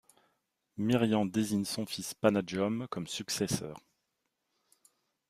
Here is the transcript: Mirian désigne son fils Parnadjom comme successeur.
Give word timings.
Mirian 0.77 1.27
désigne 1.27 1.63
son 1.63 1.85
fils 1.85 2.15
Parnadjom 2.15 2.87
comme 2.89 3.05
successeur. 3.05 3.79